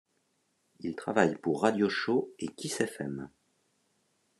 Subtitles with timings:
[0.79, 3.29] Il travaille pour Radio Show et Kiss Fm.